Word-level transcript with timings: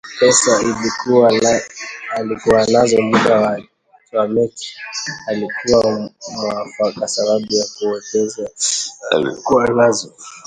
Pesa 0.19 0.61
alikuwa 2.09 2.67
nazo, 2.67 3.01
muda 3.01 3.57
wa 4.13 4.27
mechi 4.27 4.73
ulikuwa 5.31 6.11
mwafaka, 6.31 7.07
sababu 7.07 7.45
za 7.49 7.65
kuwekeza 7.79 8.49
alikuwa 9.11 9.67
nazo 9.67 10.13